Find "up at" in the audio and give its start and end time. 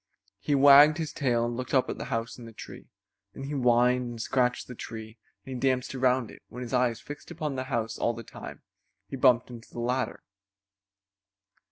1.75-1.99